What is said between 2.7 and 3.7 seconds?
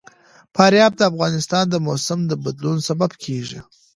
سبب کېږي.